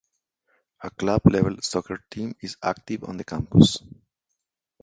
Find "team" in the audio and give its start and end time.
2.09-2.35